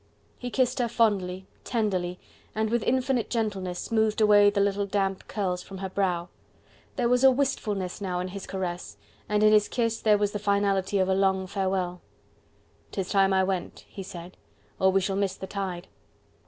[0.39, 2.19] He kissed her fondly, tenderly,
[2.55, 6.29] and with infinite gentleness smoothed away the little damp curls from her brow.
[6.95, 8.97] There was a wistfulness now in his caress,
[9.29, 12.01] and in his kiss there was the finality of a long farewell.
[12.91, 14.37] "'Tis time I went," he said,
[14.79, 15.87] "or we shall miss the tide."